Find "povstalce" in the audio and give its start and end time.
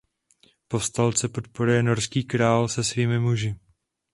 0.67-1.27